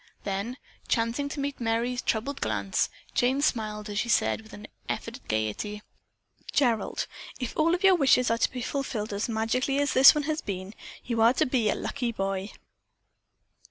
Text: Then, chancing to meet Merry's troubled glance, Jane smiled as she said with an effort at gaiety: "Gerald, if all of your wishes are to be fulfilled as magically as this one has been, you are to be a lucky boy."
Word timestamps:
Then, 0.23 0.57
chancing 0.87 1.29
to 1.29 1.39
meet 1.39 1.59
Merry's 1.59 2.01
troubled 2.01 2.41
glance, 2.41 2.89
Jane 3.13 3.39
smiled 3.43 3.87
as 3.87 3.99
she 3.99 4.09
said 4.09 4.41
with 4.41 4.51
an 4.51 4.65
effort 4.89 5.17
at 5.17 5.27
gaiety: 5.27 5.83
"Gerald, 6.53 7.05
if 7.39 7.55
all 7.55 7.75
of 7.75 7.83
your 7.83 7.93
wishes 7.93 8.31
are 8.31 8.39
to 8.39 8.51
be 8.51 8.63
fulfilled 8.63 9.13
as 9.13 9.29
magically 9.29 9.77
as 9.77 9.93
this 9.93 10.15
one 10.15 10.23
has 10.23 10.41
been, 10.41 10.73
you 11.05 11.21
are 11.21 11.35
to 11.35 11.45
be 11.45 11.69
a 11.69 11.75
lucky 11.75 12.11
boy." 12.11 12.49